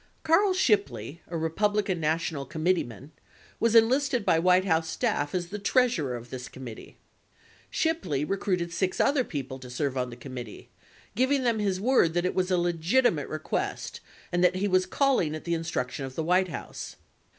[0.23, 3.11] 68 Carl Shipley, a Republican National Committeeman,
[3.59, 6.97] was enlisted by White House staff as the treasurer of this committee.
[7.69, 10.69] 69 Shipley recruited six other people to serve on the committee,
[11.13, 13.99] giving them his word that it was a legitimate request
[14.31, 16.95] and that he was calling at the instruction of the White House.